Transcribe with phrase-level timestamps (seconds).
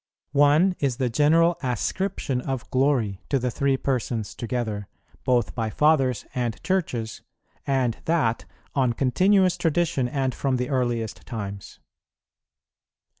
[0.33, 4.87] One is the general ascription of glory to the Three Persons together,
[5.23, 7.21] both by fathers and churches,
[7.67, 11.77] and that on continuous tradition and from the earliest times.